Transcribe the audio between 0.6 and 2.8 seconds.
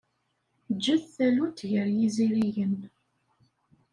Ǧǧet tallunt gar yizirigen.